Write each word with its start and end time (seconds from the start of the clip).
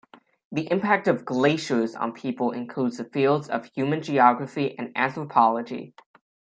The 0.51 0.67
impact 0.71 1.07
of 1.07 1.25
glaciers 1.25 1.93
on 1.95 2.13
people 2.13 2.49
includes 2.53 2.97
the 2.97 3.03
fields 3.03 3.47
of 3.47 3.65
human 3.65 4.01
geography 4.01 4.75
and 4.79 4.91
anthropology. 4.95 5.93